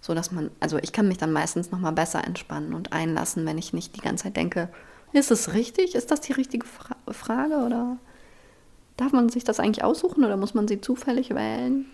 [0.02, 3.56] So dass man, also ich kann mich dann meistens nochmal besser entspannen und einlassen, wenn
[3.56, 4.68] ich nicht die ganze Zeit denke,
[5.12, 5.94] ist es richtig?
[5.94, 7.64] Ist das die richtige Fra Frage?
[7.64, 7.96] Oder
[8.98, 11.86] darf man sich das eigentlich aussuchen oder muss man sie zufällig wählen?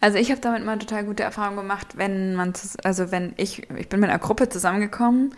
[0.00, 2.52] Also ich habe damit mal total gute Erfahrungen gemacht, wenn man,
[2.84, 5.34] also wenn ich, ich bin mit einer Gruppe zusammengekommen,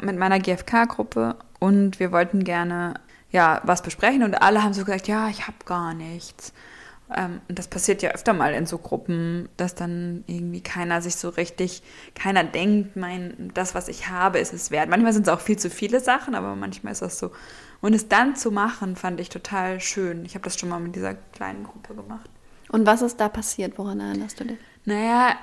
[0.00, 2.94] mit meiner GFK-Gruppe und wir wollten gerne
[3.30, 6.52] ja was besprechen und alle haben so gesagt, ja, ich habe gar nichts.
[7.14, 11.16] Ähm, und das passiert ja öfter mal in so Gruppen, dass dann irgendwie keiner sich
[11.16, 11.82] so richtig,
[12.14, 14.88] keiner denkt, mein, das, was ich habe, ist es wert.
[14.88, 17.32] Manchmal sind es auch viel zu viele Sachen, aber manchmal ist das so.
[17.80, 20.24] Und es dann zu machen, fand ich total schön.
[20.24, 22.30] Ich habe das schon mal mit dieser kleinen Gruppe gemacht.
[22.74, 23.78] Und was ist da passiert?
[23.78, 24.58] Woran erinnerst du dich?
[24.84, 25.36] Naja,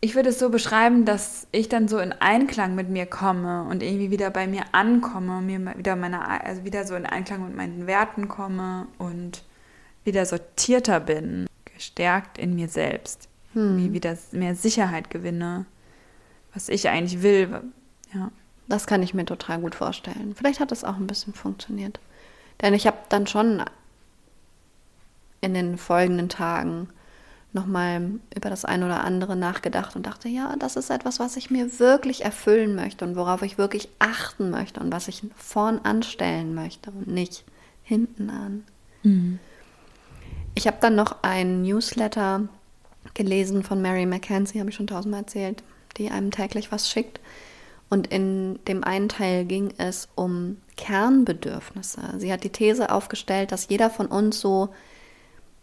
[0.00, 3.82] ich würde es so beschreiben, dass ich dann so in Einklang mit mir komme und
[3.82, 7.86] irgendwie wieder bei mir ankomme, mir wieder meine, also wieder so in Einklang mit meinen
[7.86, 9.42] Werten komme und
[10.04, 13.92] wieder sortierter bin, gestärkt in mir selbst, hm.
[13.92, 15.66] wieder mehr Sicherheit gewinne,
[16.54, 17.60] was ich eigentlich will.
[18.14, 18.30] Ja.
[18.68, 20.34] Das kann ich mir total gut vorstellen.
[20.34, 22.00] Vielleicht hat das auch ein bisschen funktioniert.
[22.62, 23.62] Denn ich habe dann schon
[25.40, 26.88] in den folgenden Tagen
[27.52, 31.50] nochmal über das eine oder andere nachgedacht und dachte, ja, das ist etwas, was ich
[31.50, 36.54] mir wirklich erfüllen möchte und worauf ich wirklich achten möchte und was ich vorn anstellen
[36.54, 37.44] möchte und nicht
[37.82, 38.64] hinten an.
[39.02, 39.38] Mhm.
[40.54, 42.48] Ich habe dann noch ein Newsletter
[43.14, 45.62] gelesen von Mary McKenzie, habe ich schon tausendmal erzählt,
[45.96, 47.20] die einem täglich was schickt.
[47.88, 52.00] Und in dem einen Teil ging es um Kernbedürfnisse.
[52.18, 54.72] Sie hat die These aufgestellt, dass jeder von uns so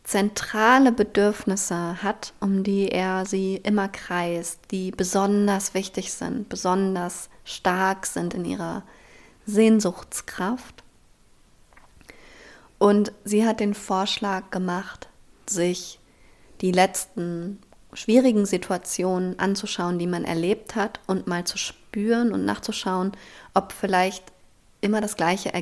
[0.07, 8.05] zentrale Bedürfnisse hat, um die er sie immer kreist, die besonders wichtig sind, besonders stark
[8.05, 8.83] sind in ihrer
[9.45, 10.81] Sehnsuchtskraft.
[12.77, 15.09] Und sie hat den Vorschlag gemacht,
[15.45, 15.99] sich
[16.61, 17.59] die letzten
[17.91, 23.11] schwierigen Situationen anzuschauen, die man erlebt hat und mal zu spüren und nachzuschauen,
[23.53, 24.23] ob vielleicht
[24.79, 25.53] immer das gleiche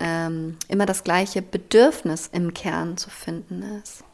[0.00, 4.04] ähm, immer das gleiche Bedürfnis im Kern zu finden ist.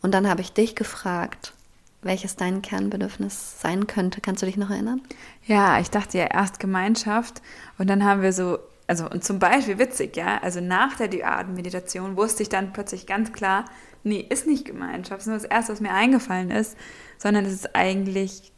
[0.00, 1.54] Und dann habe ich dich gefragt,
[2.02, 4.20] welches dein Kernbedürfnis sein könnte.
[4.20, 5.00] Kannst du dich noch erinnern?
[5.46, 7.40] Ja, ich dachte ja erst Gemeinschaft
[7.78, 12.16] und dann haben wir so also und zum Beispiel witzig, ja, also nach der Diaden-Meditation
[12.16, 13.64] wusste ich dann plötzlich ganz klar,
[14.02, 16.76] nee, ist nicht Gemeinschaft, ist nur das Erste, was mir eingefallen ist,
[17.16, 18.52] sondern es ist eigentlich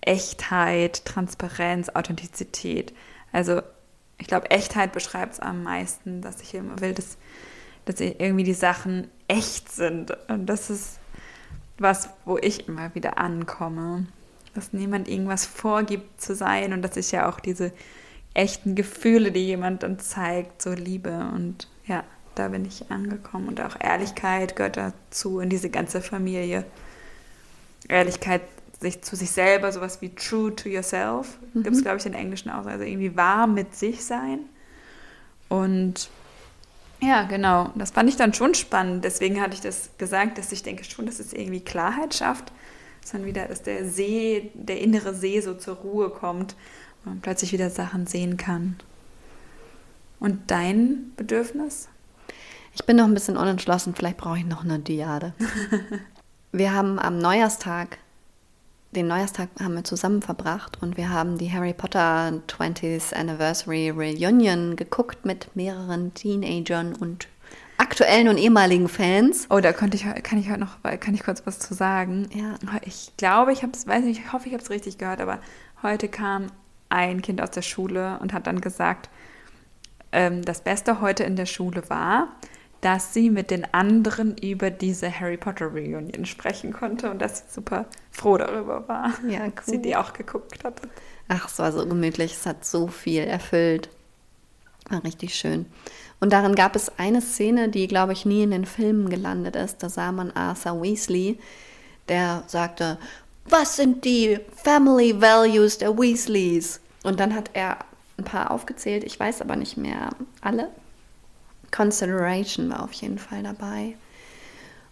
[0.00, 2.92] Echtheit, Transparenz, Authentizität.
[3.32, 3.62] Also
[4.18, 7.16] ich glaube, Echtheit beschreibt es am meisten, dass ich immer will, dass,
[7.84, 10.16] dass irgendwie die Sachen echt sind.
[10.28, 10.98] Und das ist
[11.78, 14.06] was, wo ich immer wieder ankomme.
[14.54, 17.72] Dass niemand irgendwas vorgibt zu sein und dass ich ja auch diese
[18.34, 21.28] echten Gefühle, die jemand dann zeigt, so Liebe.
[21.34, 23.48] Und ja, da bin ich angekommen.
[23.48, 26.64] Und auch Ehrlichkeit gehört dazu in diese ganze Familie.
[27.88, 28.42] Ehrlichkeit
[28.80, 31.62] sich zu sich selber, sowas wie true to yourself, mhm.
[31.62, 32.66] gibt es, glaube ich, in Englischen auch.
[32.66, 34.40] Also irgendwie wahr mit sich sein.
[35.48, 36.08] Und
[37.00, 37.70] ja, genau.
[37.74, 39.04] Das fand ich dann schon spannend.
[39.04, 42.52] Deswegen hatte ich das gesagt, dass ich denke schon, dass es irgendwie Klarheit schafft.
[43.12, 46.56] Dann wieder, dass der See, der innere See so zur Ruhe kommt
[47.04, 48.76] man plötzlich wieder Sachen sehen kann.
[50.20, 51.88] Und dein Bedürfnis?
[52.74, 55.34] Ich bin noch ein bisschen unentschlossen, vielleicht brauche ich noch eine Diade.
[56.52, 57.98] wir haben am Neujahrstag,
[58.94, 64.76] den Neujahrstag haben wir zusammen verbracht und wir haben die Harry Potter 20th Anniversary Reunion
[64.76, 67.28] geguckt mit mehreren Teenagern und
[67.76, 69.46] aktuellen und ehemaligen Fans.
[69.50, 72.28] Oh, da konnte ich, kann ich heute noch, kann ich kurz was zu sagen.
[72.32, 72.54] Ja.
[72.82, 75.40] Ich glaube, ich habe es, weiß nicht, ich hoffe, ich habe es richtig gehört, aber
[75.82, 76.46] heute kam
[76.88, 79.10] ein Kind aus der Schule und hat dann gesagt,
[80.12, 82.28] ähm, das Beste heute in der Schule war,
[82.84, 87.44] dass sie mit den anderen über diese Harry Potter Reunion sprechen konnte und dass sie
[87.48, 89.52] super froh darüber war, ja, cool.
[89.56, 90.82] dass sie die auch geguckt hat.
[91.28, 93.88] Ach, es war so gemütlich, es hat so viel erfüllt.
[94.90, 95.64] War richtig schön.
[96.20, 99.82] Und darin gab es eine Szene, die, glaube ich, nie in den Filmen gelandet ist.
[99.82, 101.38] Da sah man Arthur Weasley,
[102.10, 102.98] der sagte,
[103.48, 106.80] was sind die Family Values der Weasleys?
[107.02, 107.78] Und dann hat er
[108.18, 110.10] ein paar aufgezählt, ich weiß aber nicht mehr
[110.42, 110.68] alle.
[111.74, 113.96] Consideration war auf jeden Fall dabei.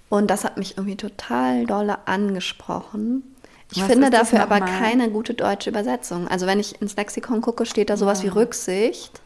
[0.08, 3.22] Und das hat mich irgendwie total dolle angesprochen.
[3.70, 6.28] Ich Was finde dafür aber keine gute deutsche Übersetzung.
[6.28, 8.24] Also wenn ich ins Lexikon gucke, steht da sowas ja.
[8.24, 9.20] wie Rücksicht,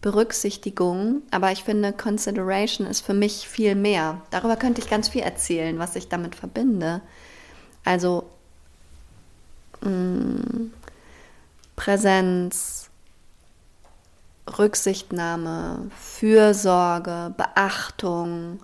[0.00, 1.22] Berücksichtigung.
[1.30, 4.22] Aber ich finde, Consideration ist für mich viel mehr.
[4.30, 7.02] Darüber könnte ich ganz viel erzählen, was ich damit verbinde.
[7.84, 8.24] Also
[9.82, 10.70] mh,
[11.74, 12.85] Präsenz,
[14.58, 18.60] Rücksichtnahme, Fürsorge, Beachtung,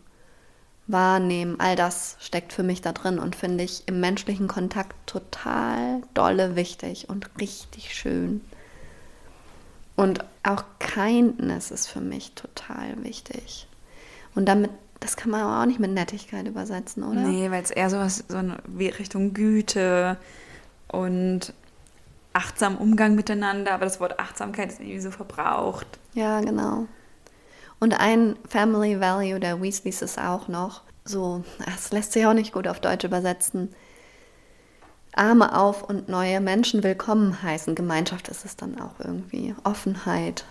[0.87, 6.03] Wahrnehmen, all das steckt für mich da drin und finde ich im menschlichen Kontakt total
[6.14, 8.40] dolle wichtig und richtig schön.
[9.97, 13.68] Und auch Kindness ist für mich total wichtig.
[14.35, 17.21] Und damit, das kann man auch nicht mit Nettigkeit übersetzen, oder?
[17.21, 20.16] Nee, weil es eher sowas so in Richtung Güte
[20.88, 21.53] und
[22.33, 25.87] achtsam Umgang miteinander, aber das Wort Achtsamkeit ist irgendwie so verbraucht.
[26.14, 26.87] Ja, genau.
[27.81, 32.53] Und ein Family Value der Weasleys ist auch noch so, das lässt sich auch nicht
[32.53, 33.75] gut auf Deutsch übersetzen.
[35.14, 37.75] Arme auf und neue Menschen willkommen heißen.
[37.75, 39.55] Gemeinschaft ist es dann auch irgendwie.
[39.64, 40.45] Offenheit,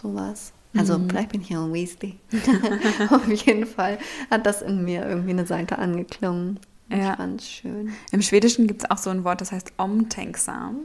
[0.00, 0.52] sowas.
[0.76, 1.10] Also mhm.
[1.10, 2.18] vielleicht bin ich ja ein Weasley.
[3.10, 3.98] auf jeden Fall
[4.30, 6.60] hat das in mir irgendwie eine Seite angeklungen.
[6.90, 7.12] Ja.
[7.12, 7.92] Ich fand schön.
[8.12, 10.80] Im Schwedischen gibt es auch so ein Wort, das heißt omtänksam.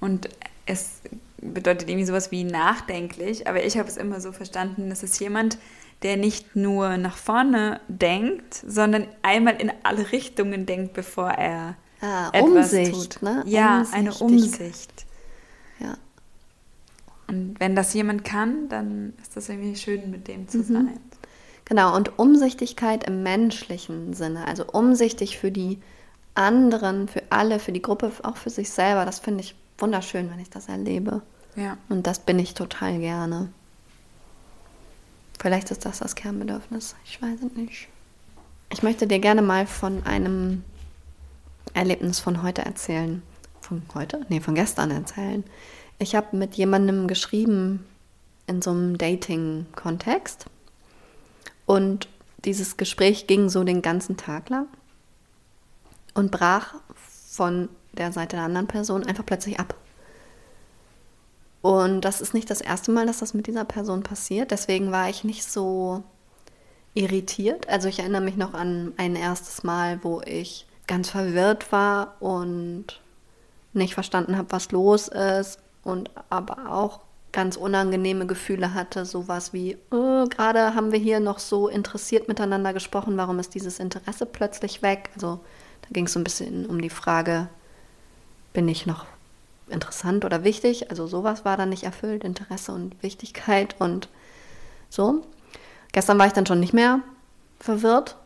[0.00, 0.28] Und
[0.66, 1.00] es
[1.40, 5.58] bedeutet irgendwie sowas wie nachdenklich, aber ich habe es immer so verstanden, dass es jemand,
[6.02, 12.28] der nicht nur nach vorne denkt, sondern einmal in alle Richtungen denkt, bevor er ah,
[12.32, 13.22] etwas Umsicht, tut.
[13.22, 13.42] Ne?
[13.46, 15.06] Ja, eine Umsicht.
[15.78, 15.96] Ja.
[17.28, 20.64] Und wenn das jemand kann, dann ist das irgendwie schön, mit dem zu mhm.
[20.64, 21.00] sein.
[21.64, 25.80] Genau, und Umsichtigkeit im menschlichen Sinne, also umsichtig für die
[26.34, 30.40] anderen, für alle, für die Gruppe, auch für sich selber, das finde ich wunderschön, wenn
[30.40, 31.22] ich das erlebe.
[31.56, 31.76] Ja.
[31.88, 33.48] Und das bin ich total gerne.
[35.38, 37.88] Vielleicht ist das das Kernbedürfnis, ich weiß es nicht.
[38.70, 40.64] Ich möchte dir gerne mal von einem
[41.74, 43.22] Erlebnis von heute erzählen.
[43.60, 44.24] Von heute?
[44.28, 45.44] Nee, von gestern erzählen.
[45.98, 47.84] Ich habe mit jemandem geschrieben
[48.46, 50.46] in so einem Dating-Kontext
[51.72, 52.06] und
[52.44, 54.66] dieses Gespräch ging so den ganzen Tag lang
[56.12, 56.74] und brach
[57.30, 59.74] von der Seite der anderen Person einfach plötzlich ab.
[61.62, 64.50] Und das ist nicht das erste Mal, dass das mit dieser Person passiert.
[64.50, 66.02] Deswegen war ich nicht so
[66.92, 67.66] irritiert.
[67.70, 73.00] Also ich erinnere mich noch an ein erstes Mal, wo ich ganz verwirrt war und
[73.72, 77.00] nicht verstanden habe, was los ist und aber auch
[77.32, 82.72] ganz unangenehme Gefühle hatte, sowas wie, oh, gerade haben wir hier noch so interessiert miteinander
[82.74, 85.10] gesprochen, warum ist dieses Interesse plötzlich weg?
[85.14, 85.40] Also
[85.82, 87.48] da ging es so ein bisschen um die Frage,
[88.52, 89.06] bin ich noch
[89.68, 90.90] interessant oder wichtig?
[90.90, 94.08] Also sowas war dann nicht erfüllt, Interesse und Wichtigkeit und
[94.90, 95.24] so.
[95.92, 97.00] Gestern war ich dann schon nicht mehr
[97.58, 98.16] verwirrt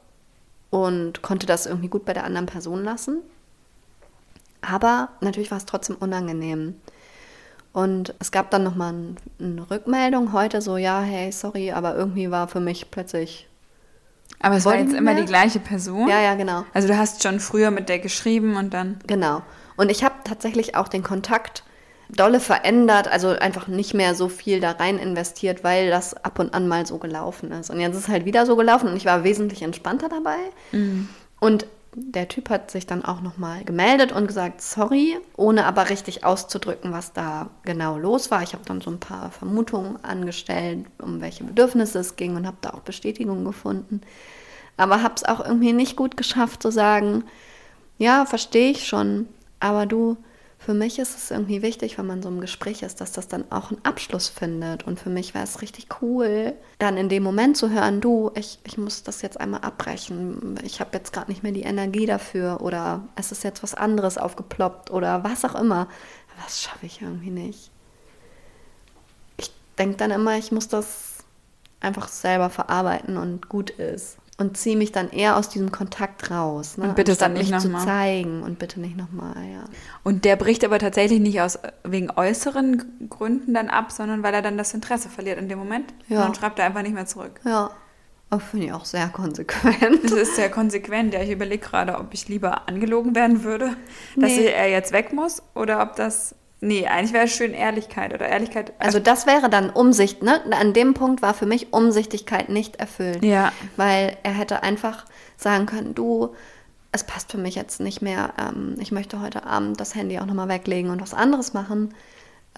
[0.70, 3.22] und konnte das irgendwie gut bei der anderen Person lassen.
[4.62, 6.74] Aber natürlich war es trotzdem unangenehm.
[7.76, 12.30] Und es gab dann nochmal ein, eine Rückmeldung heute so, ja, hey, sorry, aber irgendwie
[12.30, 13.50] war für mich plötzlich.
[14.40, 16.08] Aber es war jetzt immer die gleiche Person?
[16.08, 16.64] Ja, ja, genau.
[16.72, 18.98] Also du hast schon früher mit der geschrieben und dann.
[19.06, 19.42] Genau.
[19.76, 21.64] Und ich habe tatsächlich auch den Kontakt
[22.08, 26.54] dolle verändert, also einfach nicht mehr so viel da rein investiert, weil das ab und
[26.54, 27.68] an mal so gelaufen ist.
[27.68, 30.38] Und jetzt ist es halt wieder so gelaufen und ich war wesentlich entspannter dabei.
[30.72, 31.10] Mhm.
[31.40, 31.66] Und
[31.98, 36.92] der Typ hat sich dann auch nochmal gemeldet und gesagt, sorry, ohne aber richtig auszudrücken,
[36.92, 38.42] was da genau los war.
[38.42, 42.58] Ich habe dann so ein paar Vermutungen angestellt, um welche Bedürfnisse es ging und habe
[42.60, 44.02] da auch Bestätigung gefunden.
[44.76, 47.24] Aber habe es auch irgendwie nicht gut geschafft zu sagen,
[47.96, 49.26] ja, verstehe ich schon,
[49.58, 50.18] aber du,
[50.58, 53.50] für mich ist es irgendwie wichtig, wenn man so im Gespräch ist, dass das dann
[53.52, 54.84] auch einen Abschluss findet.
[54.84, 58.58] Und für mich wäre es richtig cool, dann in dem Moment zu hören, du, ich,
[58.64, 60.58] ich muss das jetzt einmal abbrechen.
[60.64, 64.18] Ich habe jetzt gerade nicht mehr die Energie dafür oder es ist jetzt was anderes
[64.18, 65.88] aufgeploppt oder was auch immer.
[66.42, 67.70] Das schaffe ich irgendwie nicht.
[69.36, 71.24] Ich denke dann immer, ich muss das
[71.80, 76.76] einfach selber verarbeiten und gut ist und ziehe mich dann eher aus diesem Kontakt raus.
[76.76, 76.88] Ne?
[76.88, 77.80] Und bitte es dann nicht nochmal.
[77.80, 79.64] zu zeigen und bitte nicht nochmal, ja.
[80.02, 84.42] Und der bricht aber tatsächlich nicht aus wegen äußeren Gründen dann ab, sondern weil er
[84.42, 85.94] dann das Interesse verliert in dem Moment.
[86.08, 86.18] Ja.
[86.18, 87.40] Und dann schreibt er einfach nicht mehr zurück.
[87.44, 87.70] Ja.
[88.28, 90.04] Aber finde ich auch sehr konsequent.
[90.04, 91.14] Das ist sehr konsequent.
[91.14, 93.76] Ja, ich überlege gerade, ob ich lieber angelogen werden würde,
[94.16, 94.46] dass nee.
[94.46, 96.34] er jetzt weg muss oder ob das
[96.66, 98.72] Nee, eigentlich wäre es schön Ehrlichkeit oder Ehrlichkeit.
[98.80, 100.40] Also das wäre dann Umsicht, ne?
[100.50, 103.24] An dem Punkt war für mich Umsichtigkeit nicht erfüllt.
[103.24, 103.52] Ja.
[103.76, 105.04] Weil er hätte einfach
[105.36, 106.34] sagen können, du,
[106.90, 108.34] es passt für mich jetzt nicht mehr.
[108.36, 111.94] Ähm, ich möchte heute Abend das Handy auch nochmal weglegen und was anderes machen.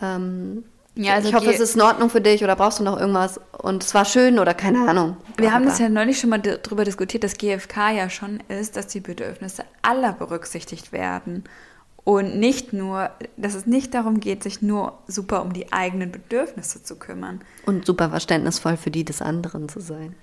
[0.00, 2.98] Ähm, ja, also ich hoffe, es ist in Ordnung für dich oder brauchst du noch
[2.98, 5.18] irgendwas und es war schön oder keine Ahnung.
[5.36, 8.86] Wir haben das ja neulich schon mal darüber diskutiert, dass GFK ja schon ist, dass
[8.86, 11.44] die Bedürfnisse aller berücksichtigt werden.
[12.08, 16.82] Und nicht nur, dass es nicht darum geht, sich nur super um die eigenen Bedürfnisse
[16.82, 17.42] zu kümmern.
[17.66, 20.14] Und super verständnisvoll für die des anderen zu sein.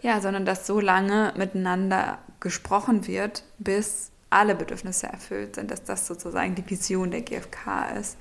[0.00, 6.08] Ja, sondern dass so lange miteinander gesprochen wird, bis alle Bedürfnisse erfüllt sind, dass das
[6.08, 8.16] sozusagen die Vision der GfK ist.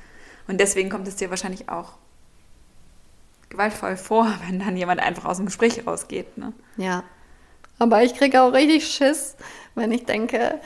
[0.47, 1.93] Und deswegen kommt es dir wahrscheinlich auch
[3.49, 6.37] gewaltvoll vor, wenn dann jemand einfach aus dem Gespräch rausgeht.
[6.37, 6.53] Ne?
[6.77, 7.03] Ja.
[7.79, 9.35] Aber ich kriege auch richtig Schiss,
[9.73, 10.61] wenn ich denke,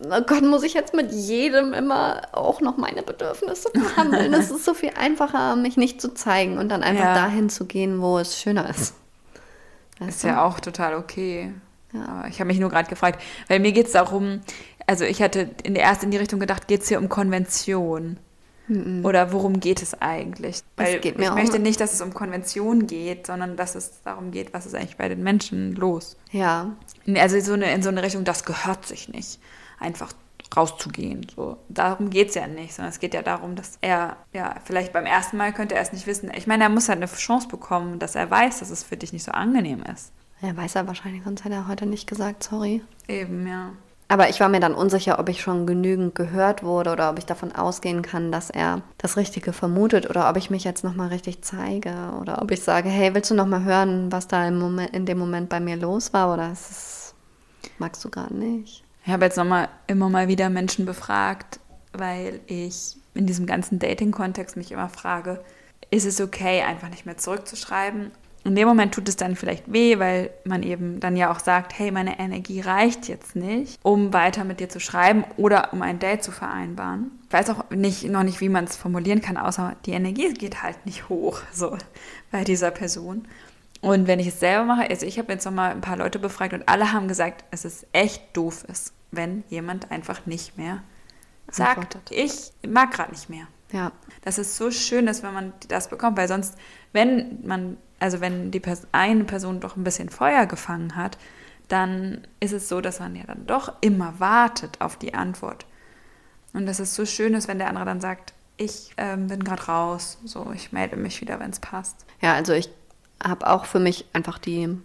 [0.00, 4.32] oh Gott, muss ich jetzt mit jedem immer auch noch meine Bedürfnisse behandeln?
[4.34, 7.14] Es ist so viel einfacher, mich nicht zu zeigen und dann einfach ja.
[7.14, 8.94] dahin zu gehen, wo es schöner ist.
[9.98, 10.28] Weißt ist du?
[10.28, 11.52] ja auch total okay.
[11.92, 12.26] Ja.
[12.28, 14.40] ich habe mich nur gerade gefragt, weil mir geht es darum,
[14.86, 18.18] also ich hatte in der erst in die Richtung gedacht, geht es hier um Konvention?
[18.68, 19.04] Mhm.
[19.04, 20.60] Oder worum geht es eigentlich?
[20.76, 24.52] Weil ich möchte um nicht, dass es um Konvention geht, sondern dass es darum geht,
[24.52, 26.18] was ist eigentlich bei den Menschen los.
[26.30, 26.76] Ja.
[27.16, 29.40] Also so eine, in so eine Richtung, das gehört sich nicht
[29.78, 30.12] einfach
[30.56, 31.26] rauszugehen.
[31.34, 34.92] So, darum geht es ja nicht, sondern es geht ja darum, dass er, ja, vielleicht
[34.92, 36.30] beim ersten Mal könnte er es nicht wissen.
[36.34, 39.12] Ich meine, er muss halt eine Chance bekommen, dass er weiß, dass es für dich
[39.12, 40.12] nicht so angenehm ist.
[40.40, 42.82] Ja, weiß er wahrscheinlich, sonst hätte er heute nicht gesagt, sorry.
[43.08, 43.72] Eben, ja.
[44.10, 47.26] Aber ich war mir dann unsicher, ob ich schon genügend gehört wurde oder ob ich
[47.26, 51.42] davon ausgehen kann, dass er das Richtige vermutet oder ob ich mich jetzt nochmal richtig
[51.42, 55.04] zeige oder ob ich sage, hey, willst du nochmal hören, was da im Moment, in
[55.04, 57.14] dem Moment bei mir los war oder es,
[57.76, 58.82] magst du gerade nicht?
[59.08, 61.60] Ich habe jetzt nochmal immer mal wieder Menschen befragt,
[61.94, 65.42] weil ich in diesem ganzen Dating-Kontext mich immer frage,
[65.90, 68.10] ist es okay, einfach nicht mehr zurückzuschreiben?
[68.44, 71.78] In dem Moment tut es dann vielleicht weh, weil man eben dann ja auch sagt,
[71.78, 75.98] hey, meine Energie reicht jetzt nicht, um weiter mit dir zu schreiben oder um ein
[75.98, 77.10] Date zu vereinbaren.
[77.28, 80.62] Ich weiß auch nicht, noch nicht, wie man es formulieren kann, außer die Energie geht
[80.62, 81.78] halt nicht hoch, so
[82.30, 83.26] bei dieser Person.
[83.80, 86.52] Und wenn ich es selber mache, also ich habe jetzt nochmal ein paar Leute befragt
[86.52, 90.82] und alle haben gesagt, es echt doof ist, wenn jemand einfach nicht mehr
[91.50, 92.10] sagt, Antwortet.
[92.10, 93.46] ich mag gerade nicht mehr.
[93.72, 93.92] Ja.
[94.22, 96.56] Das ist so schön, dass wenn man das bekommt, weil sonst,
[96.92, 101.18] wenn man, also wenn die Pers eine Person doch ein bisschen Feuer gefangen hat,
[101.68, 105.66] dann ist es so, dass man ja dann doch immer wartet auf die Antwort.
[106.54, 109.66] Und das ist so schön ist, wenn der andere dann sagt, ich ähm, bin gerade
[109.66, 112.06] raus, so ich melde mich wieder, wenn es passt.
[112.20, 112.70] Ja, also ich
[113.22, 114.76] habe auch für mich einfach die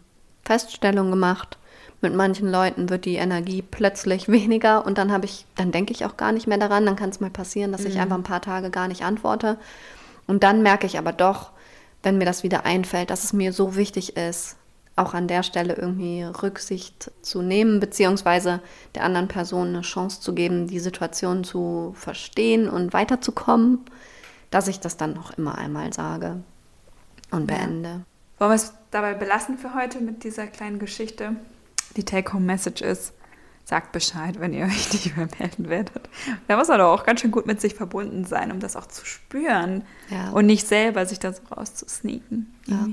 [0.43, 1.57] Feststellung gemacht,
[2.03, 6.05] mit manchen Leuten wird die Energie plötzlich weniger und dann habe ich, dann denke ich
[6.05, 6.85] auch gar nicht mehr daran.
[6.85, 7.87] Dann kann es mal passieren, dass mhm.
[7.87, 9.57] ich einfach ein paar Tage gar nicht antworte.
[10.27, 11.51] Und dann merke ich aber doch,
[12.03, 14.57] wenn mir das wieder einfällt, dass es mir so wichtig ist,
[14.95, 18.59] auch an der Stelle irgendwie Rücksicht zu nehmen, beziehungsweise
[18.93, 23.79] der anderen Person eine Chance zu geben, die Situation zu verstehen und weiterzukommen,
[24.51, 26.43] dass ich das dann noch immer einmal sage
[27.31, 27.89] und beende.
[27.89, 28.01] Ja.
[28.37, 31.35] Wollen wir es dabei belassen für heute mit dieser kleinen Geschichte?
[31.95, 33.13] Die Take-Home-Message ist,
[33.65, 36.09] sagt Bescheid, wenn ihr euch nicht mehr melden werdet.
[36.47, 38.87] Da muss man doch auch ganz schön gut mit sich verbunden sein, um das auch
[38.87, 40.31] zu spüren ja.
[40.31, 42.53] und nicht selber sich da so rauszusneaken.
[42.65, 42.87] Ja.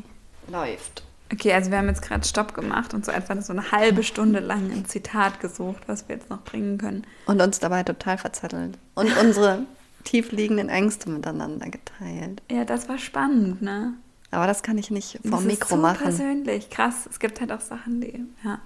[0.48, 1.04] Läuft.
[1.32, 4.40] Okay, also wir haben jetzt gerade Stopp gemacht und so etwa so eine halbe Stunde
[4.40, 7.06] lang ein Zitat gesucht, was wir jetzt noch bringen können.
[7.26, 8.76] Und uns dabei total verzettelt.
[8.94, 9.62] Und unsere
[10.02, 12.42] tiefliegenden Ängste miteinander geteilt.
[12.50, 13.94] Ja, das war spannend, ne?
[14.32, 16.02] Aber das kann ich nicht vom das Mikro ist so machen.
[16.02, 17.06] persönlich, krass.
[17.08, 18.60] Es gibt halt auch Sachen, die, ja.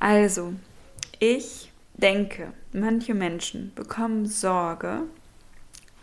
[0.00, 0.54] Also,
[1.18, 5.02] ich denke, manche Menschen bekommen Sorge,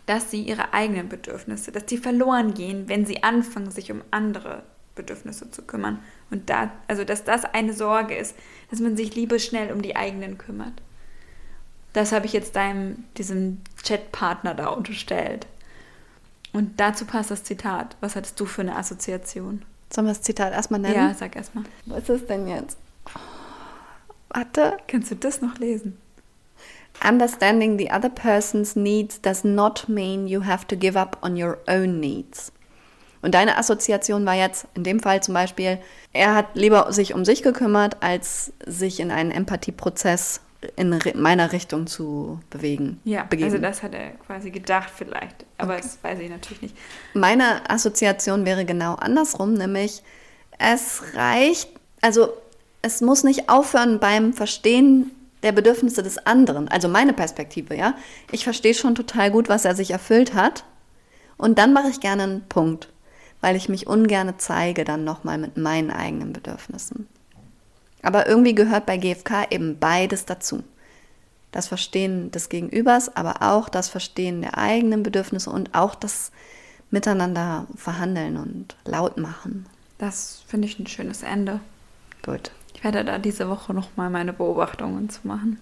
[0.06, 4.62] dass sie ihre eigenen Bedürfnisse, dass die verloren gehen, wenn sie anfangen, sich um andere
[4.94, 6.00] Bedürfnisse zu kümmern.
[6.30, 8.34] Und da, also dass das eine Sorge ist,
[8.70, 10.72] dass man sich lieber schnell um die eigenen kümmert.
[11.92, 15.46] Das habe ich jetzt deinem, diesem Chatpartner da unterstellt.
[16.52, 17.96] Und dazu passt das Zitat.
[18.00, 19.62] Was hattest du für eine Assoziation?
[19.90, 20.94] Sollen wir das Zitat erstmal nennen?
[20.94, 21.64] Ja, sag erstmal.
[21.86, 22.78] Was ist denn jetzt?
[24.36, 24.76] Warte.
[24.86, 25.96] Kannst du das noch lesen?
[27.06, 31.58] Understanding the other person's needs does not mean you have to give up on your
[31.66, 32.52] own needs.
[33.22, 35.78] Und deine Assoziation war jetzt in dem Fall zum Beispiel,
[36.12, 40.42] er hat lieber sich um sich gekümmert, als sich in einen Empathieprozess
[40.76, 43.00] in meiner Richtung zu bewegen.
[43.04, 43.50] Ja, begeben.
[43.50, 45.82] also das hat er quasi gedacht vielleicht, aber okay.
[45.82, 46.76] das weiß ich natürlich nicht.
[47.14, 50.02] Meine Assoziation wäre genau andersrum, nämlich
[50.58, 51.70] es reicht,
[52.00, 52.28] also
[52.82, 55.10] es muss nicht aufhören beim Verstehen
[55.42, 56.68] der Bedürfnisse des anderen.
[56.68, 57.94] Also meine Perspektive, ja.
[58.32, 60.64] Ich verstehe schon total gut, was er sich erfüllt hat.
[61.36, 62.88] Und dann mache ich gerne einen Punkt,
[63.40, 67.06] weil ich mich ungern zeige dann nochmal mit meinen eigenen Bedürfnissen.
[68.02, 70.62] Aber irgendwie gehört bei GFK eben beides dazu.
[71.52, 76.30] Das Verstehen des Gegenübers, aber auch das Verstehen der eigenen Bedürfnisse und auch das
[76.90, 79.66] Miteinander verhandeln und laut machen.
[79.98, 81.60] Das finde ich ein schönes Ende.
[82.22, 82.50] Gut.
[82.86, 85.58] Werde da diese Woche nochmal meine Beobachtungen zu machen.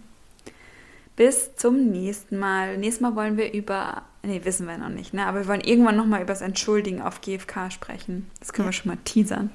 [1.16, 2.76] Bis zum nächsten Mal.
[2.76, 5.24] Nächstes Mal wollen wir über, nee, wissen wir noch nicht, ne?
[5.24, 8.30] aber wir wollen irgendwann nochmal über das Entschuldigen auf GFK sprechen.
[8.40, 8.72] Das können ja.
[8.72, 9.48] wir schon mal teasern.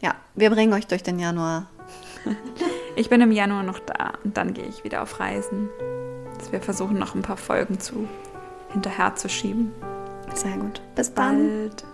[0.00, 1.66] Ja, wir bringen euch durch den Januar.
[2.94, 5.70] Ich bin im Januar noch da und dann gehe ich wieder auf Reisen.
[6.38, 8.06] Dass wir versuchen, noch ein paar Folgen zu
[8.70, 9.72] hinterher zu schieben.
[10.34, 10.82] Sehr gut.
[10.94, 11.68] Bis dann.
[11.68, 11.84] Bald.